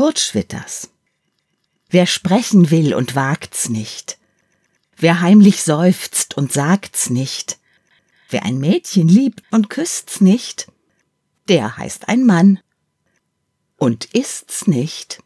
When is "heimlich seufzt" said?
5.20-6.38